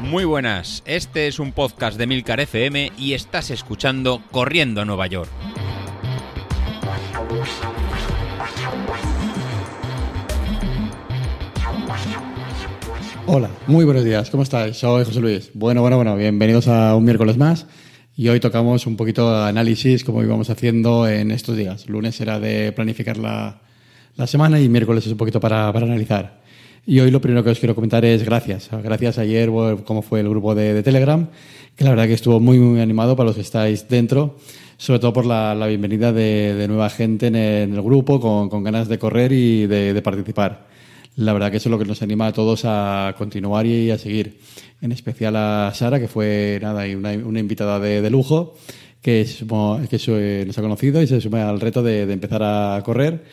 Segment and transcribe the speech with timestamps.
[0.00, 5.06] Muy buenas, este es un podcast de Milcar FM y estás escuchando Corriendo a Nueva
[5.06, 5.30] York.
[13.28, 14.76] Hola, muy buenos días, ¿cómo estáis?
[14.76, 15.50] Soy José Luis.
[15.52, 17.66] Bueno, bueno, bueno, bienvenidos a un miércoles más.
[18.18, 21.88] Y hoy tocamos un poquito de análisis como íbamos haciendo en estos días.
[21.88, 23.60] Lunes era de planificar la,
[24.16, 26.40] la semana y miércoles es un poquito para, para, analizar.
[26.88, 28.70] Y hoy lo primero que os quiero comentar es gracias.
[28.70, 29.50] Gracias ayer,
[29.84, 31.26] cómo fue el grupo de, Telegram,
[31.74, 34.36] que la verdad que estuvo muy, muy animado para los que estáis dentro,
[34.76, 38.86] sobre todo por la, la bienvenida de, nueva gente en el, grupo, con, con, ganas
[38.86, 40.68] de correr y de, participar
[41.16, 43.98] la verdad que eso es lo que nos anima a todos a continuar y a
[43.98, 44.38] seguir.
[44.80, 48.54] En especial a Sara, que fue nada, una, una invitada de, lujo,
[49.00, 53.24] que, que nos ha conocido y se suma al reto de, empezar a correr.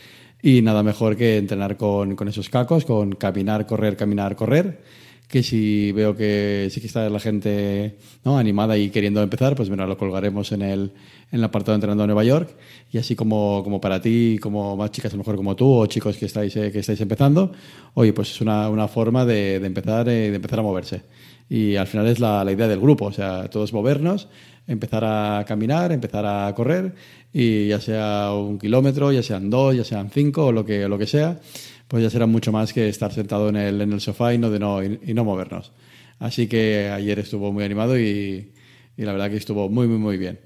[0.43, 4.83] Y nada mejor que entrenar con, con esos cacos, con caminar, correr, caminar, correr
[5.33, 8.37] que si veo que sí que está la gente ¿no?
[8.37, 10.91] animada y queriendo empezar, pues bueno, lo colgaremos en el,
[11.31, 12.55] en el apartado de Entrenando a Nueva York.
[12.91, 15.87] Y así como, como para ti, como más chicas a lo mejor como tú, o
[15.87, 17.51] chicos que estáis, eh, que estáis empezando,
[17.95, 21.01] oye, pues es una, una forma de, de empezar, eh, de empezar a moverse.
[21.49, 24.27] Y al final es la, la idea del grupo, o sea, todos movernos,
[24.67, 26.93] empezar a caminar, empezar a correr,
[27.33, 30.99] y ya sea un kilómetro, ya sean dos, ya sean cinco, o lo que, lo
[30.99, 31.39] que sea,
[31.87, 34.49] pues ya será mucho más que estar sentado en el, en el sofá y no,
[34.49, 35.71] de no, y, y no movernos.
[36.19, 38.53] Así que ayer estuvo muy animado y,
[38.97, 40.39] y, la verdad que estuvo muy, muy, muy bien.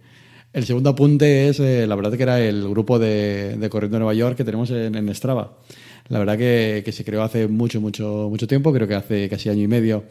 [0.53, 4.13] El segundo apunte es, eh, la verdad que era el grupo de, de Corriendo Nueva
[4.13, 5.59] York que tenemos en, en Strava.
[6.07, 9.49] La verdad que, que, se creó hace mucho, mucho, mucho tiempo, creo que hace casi
[9.49, 10.05] año y medio,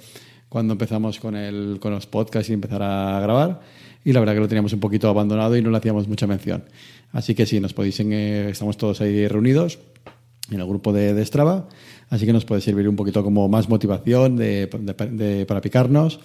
[0.48, 3.60] cuando empezamos con, el, con los podcasts y empezar a grabar.
[4.04, 6.64] Y la verdad que lo teníamos un poquito abandonado y no le hacíamos mucha mención.
[7.10, 9.80] Así que sí, nos podéis, eh, estamos todos ahí reunidos
[10.50, 11.69] en el grupo de, de, Strava,
[12.08, 16.20] así que nos puede servir un poquito como más motivación de, de, de, para picarnos,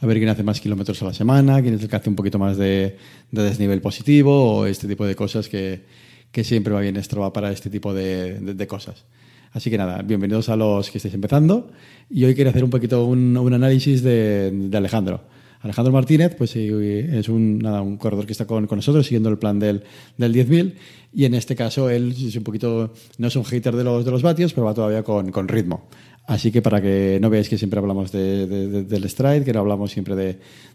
[0.00, 2.16] a ver quién hace más kilómetros a la semana, quién es el que hace un
[2.16, 2.96] poquito más de,
[3.30, 5.84] desnivel positivo o este tipo de cosas que,
[6.32, 9.04] que siempre va bien Strava para este tipo de, cosas.
[9.52, 11.70] Así que nada, bienvenidos a los que estáis empezando
[12.10, 15.22] y hoy quiero hacer un poquito un, un análisis de, Alejandro.
[15.66, 19.82] Alejandro Martínez pues, es un, corredor que está con, nosotros siguiendo el plan del,
[20.16, 20.74] del 10.000
[21.12, 24.10] y en este caso él es un poquito, no es un hater de los, de
[24.10, 25.88] los vatios, pero va todavía con, con ritmo.
[26.26, 29.52] Así que para que no veáis que siempre hablamos de, de, de, del stride, que
[29.52, 30.14] no hablamos siempre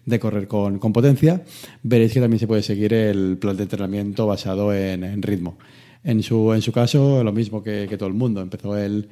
[0.06, 1.44] de, correr con, con, potencia,
[1.84, 5.58] veréis que también se puede seguir el plan de entrenamiento basado en, ritmo.
[6.04, 8.42] En su, en su caso, lo mismo que, todo el mundo.
[8.42, 9.10] Empezó el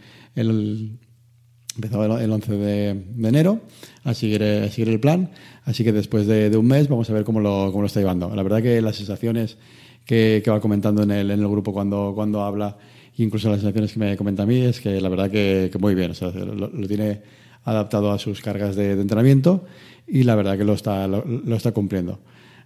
[1.76, 3.62] Empezó el 11 de, de, enero
[4.04, 5.30] a seguir, a seguir el plan,
[5.64, 8.00] así que después de, de, un mes vamos a ver cómo lo, cómo lo está
[8.00, 8.36] llevando.
[8.36, 9.58] La verdad que las sensaciones
[10.06, 12.78] que, que va comentando en el, en el grupo cuando, cuando habla,
[13.18, 15.96] incluso las sensaciones que me comenta a mí, es que la verdad que, que muy
[15.96, 17.22] bien, o sea, lo, lo, tiene
[17.64, 19.66] adaptado a sus cargas de, de, entrenamiento
[20.08, 22.20] y la verdad que lo está, lo, lo está cumpliendo.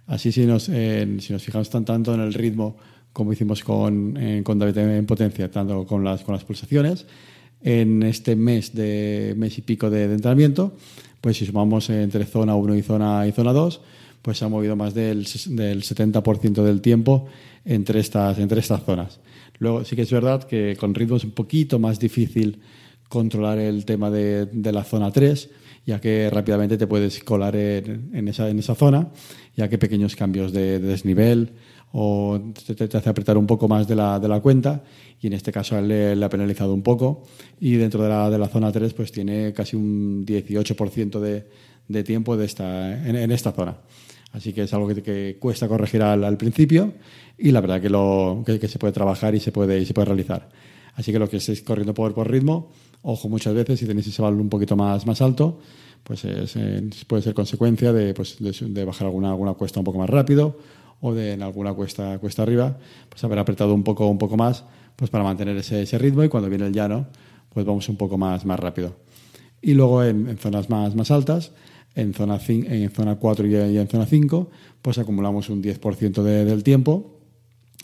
[0.06, 2.76] Así si nos, eh, si nos fijamos tan, tanto en el ritmo
[3.12, 7.06] como hicimos con, eh, con David en potencia, tanto con las, con las pulsaciones,
[7.64, 10.76] en este mes de mes y pico de, de entrenamiento,
[11.20, 13.80] pues si sumamos entre zona 1 y zona, y zona 2,
[14.20, 17.26] pues se ha movido más del, del 70% del tiempo
[17.64, 19.18] entre estas, entre estas zonas.
[19.58, 22.58] Luego sí que es verdad que con ritmo es un poquito más difícil
[23.08, 25.50] controlar el tema de, de la zona 3,
[25.86, 29.08] ya que rápidamente te puedes colar en, en, esa, en esa zona,
[29.56, 31.52] ya que pequeños cambios de, de desnivel
[31.96, 32.40] o
[32.76, 34.82] te, hace apretar un poco más de la, de la cuenta
[35.20, 37.22] y en este caso le, ha penalizado un poco
[37.60, 41.46] y dentro de la, de la zona 3 pues tiene casi un 18% de,
[41.86, 43.76] de tiempo de esta, en, esta zona.
[44.32, 46.94] Así que es algo que, que cuesta corregir al, al, principio
[47.38, 49.94] y la verdad que, lo, que, que, se puede trabajar y se puede, y se
[49.94, 50.48] puede realizar.
[50.96, 52.72] Así que lo que estéis corriendo por, por ritmo,
[53.04, 55.60] ojo muchas veces si tenéis ese valor un poquito más, más alto,
[56.02, 59.98] pues es, es, puede ser consecuencia de, pues, de, bajar alguna, alguna cuesta un poco
[59.98, 60.58] más rápido
[61.00, 62.78] o de en alguna cuesta, cuesta arriba,
[63.08, 64.64] pues haber apretado un poco, un poco más
[64.96, 67.06] pues para mantener ese, ese ritmo y cuando viene el llano,
[67.52, 68.96] pues vamos un poco más, más rápido.
[69.60, 71.52] Y luego en, zonas más, más altas,
[71.94, 74.50] en zona, en zona 4 y, en zona 5,
[74.82, 77.18] pues acumulamos un 10% de, del tiempo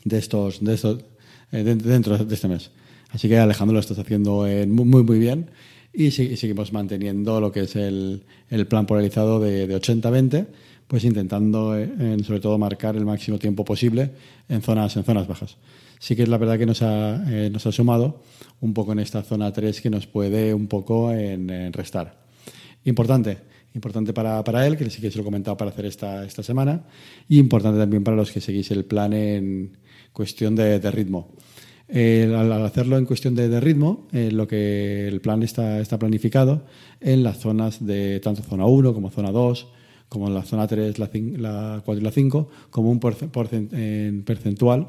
[0.04, 1.04] de estos, de estos
[1.52, 2.70] eh, dentro de este mes.
[3.12, 5.50] Así que Alejandro lo estás haciendo eh, muy, muy, bien
[5.92, 10.46] y, seguimos manteniendo lo que es el, el plan polarizado de, de 80-20
[10.90, 14.10] pues intentando eh, en, sobre todo marcar el máximo tiempo posible
[14.48, 15.56] en zonas, en zonas bajas.
[16.00, 18.22] Sí que es la verdad que nos ha, eh, nos ha sumado
[18.60, 22.18] un poco en esta zona 3 que nos puede un poco en, restar.
[22.84, 23.38] Importante,
[23.72, 26.42] importante para, para, él, que sí que se lo he comentado para hacer esta, esta
[26.42, 26.82] semana,
[27.28, 29.78] y importante también para los que seguís el plan en
[30.12, 31.36] cuestión de ritmo.
[31.92, 36.62] Al, hacerlo en cuestión de, ritmo, eh, lo que el plan está, está planificado
[37.00, 39.68] en las zonas de tanto zona 1 como zona 2,
[40.08, 44.88] como en la zona 3, la, la 4 y la 5, como un percentual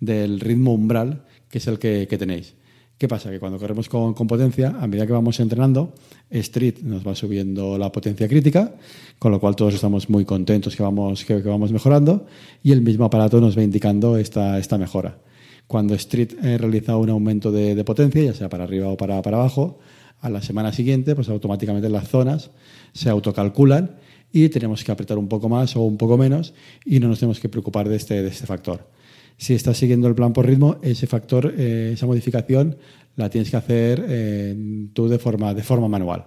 [0.00, 2.54] del ritmo umbral que es el que, tenéis.
[2.96, 3.30] ¿Qué pasa?
[3.30, 5.92] Que cuando corremos con, potencia, a medida que vamos entrenando,
[6.30, 8.74] Street nos va subiendo la potencia crítica,
[9.18, 12.26] con lo cual todos estamos muy contentos que vamos, que, vamos mejorando,
[12.62, 15.18] y el mismo aparato nos va indicando esta, esta mejora.
[15.66, 19.38] Cuando Street eh, realiza un aumento de, potencia, ya sea para arriba o para, para
[19.38, 19.78] abajo,
[20.22, 22.50] a la semana siguiente, pues automáticamente las zonas
[22.92, 23.96] se autocalculan
[24.32, 26.54] y tenemos que apretar un poco más o un poco menos
[26.84, 28.88] y no nos tenemos que preocupar de este, de este factor.
[29.36, 32.76] Si estás siguiendo el plan por ritmo, ese factor, eh, esa modificación,
[33.16, 36.26] la tienes que hacer eh, tú de forma, de forma manual,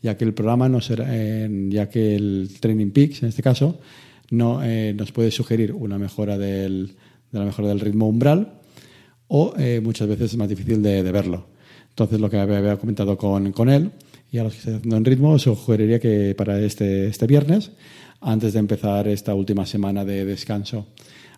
[0.00, 3.80] ya que el programa no será, eh, ya que el Training Peaks, en este caso,
[4.30, 4.62] no
[4.94, 6.94] nos puede sugerir una mejora del,
[7.32, 8.61] de la mejora del ritmo umbral
[9.34, 11.46] o muchas veces es más difícil de, verlo.
[11.88, 13.90] Entonces, lo que había comentado con, él
[14.30, 17.70] y a los que estén haciendo en ritmo, sugeriría que para este, este viernes,
[18.20, 20.86] antes de empezar esta última semana de descanso,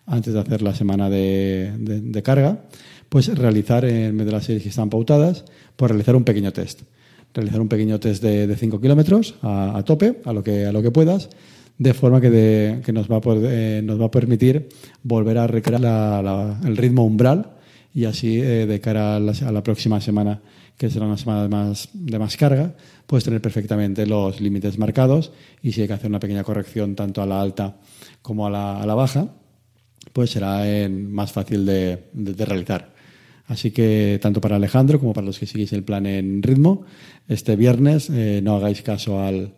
[0.07, 2.65] antes de hacer la semana de, carga,
[3.07, 5.45] pues realizar en vez de las series que están pautadas,
[5.77, 6.81] pues realizar un pequeño test.
[7.33, 10.91] Realizar un pequeño test de 5 kilómetros a, tope, a lo que, a lo que
[10.91, 11.29] puedas,
[11.77, 14.67] de forma que, de, que nos, va a eh, nos va a permitir
[15.01, 15.81] volver a recrear
[16.65, 17.54] el ritmo umbral
[17.95, 20.41] y así eh, de cara a la, a la próxima semana
[20.77, 22.75] que será una semana de más, de más carga,
[23.07, 25.31] puedes tener perfectamente los límites marcados
[25.61, 27.77] y si hay que hacer una pequeña corrección tanto a la alta
[28.21, 29.33] como a la, a la baja,
[30.11, 32.93] pues será más fácil de, de, realizar.
[33.47, 36.83] Así que tanto para Alejandro como para los que seguís el plan en ritmo,
[37.29, 39.53] este viernes eh, no hagáis caso al,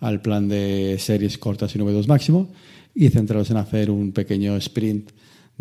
[0.00, 2.52] al, plan de series cortas y 9 máximo
[2.94, 5.12] y centraros en hacer un pequeño sprint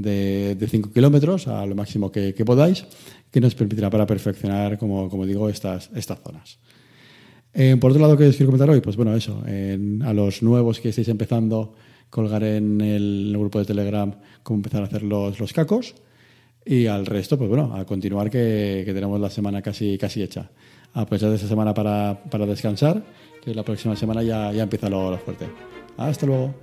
[0.01, 2.85] de 5 kilómetros a lo máximo que, que podáis
[3.31, 6.57] que nos permitirá para perfeccionar, como, como digo, estas, estas zonas.
[7.53, 8.81] Eh, por otro lado, ¿qué os quiero comentar hoy?
[8.81, 11.75] Pues bueno, eso, a los nuevos que estáis empezando,
[12.09, 14.13] colgar en el, grupo de Telegram
[14.43, 15.95] cómo empezar a hacer los, los cacos.
[16.65, 20.51] Y al resto, pues bueno, a continuar que, que tenemos la semana casi, casi hecha.
[20.93, 23.03] Aprovechad esta semana para, para descansar,
[23.43, 25.47] que la próxima semana ya, ya empieza lo, lo fuerte.
[25.97, 26.53] Hasta luego.